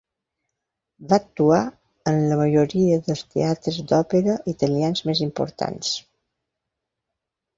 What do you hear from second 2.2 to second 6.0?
la majoria dels teatres d'òpera italians més importants.